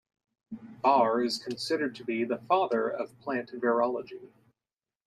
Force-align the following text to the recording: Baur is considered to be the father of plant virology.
Baur 0.81 1.21
is 1.23 1.37
considered 1.37 1.93
to 1.97 2.03
be 2.03 2.23
the 2.23 2.39
father 2.39 2.89
of 2.89 3.15
plant 3.19 3.51
virology. 3.51 4.31